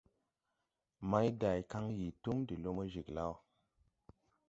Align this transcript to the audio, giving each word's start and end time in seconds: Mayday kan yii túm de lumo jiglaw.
Mayday 1.09 1.59
kan 1.71 1.85
yii 1.97 2.17
túm 2.23 2.37
de 2.47 2.55
lumo 2.63 2.83
jiglaw. 2.91 3.33